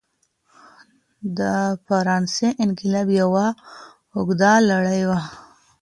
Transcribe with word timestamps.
د 1.37 1.39
فرانسې 1.85 2.49
انقلاب 2.63 3.07
یوه 3.21 3.47
اوږده 4.15 4.51
لړۍ 4.69 5.01
وه. 5.09 5.19